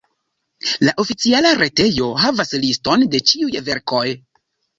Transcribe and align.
La 0.87 0.93
oficiala 1.03 1.51
retejo 1.59 2.07
havas 2.23 2.55
liston 2.65 3.05
de 3.13 3.23
ĉiuj 3.33 3.53
verkoj. 3.71 4.09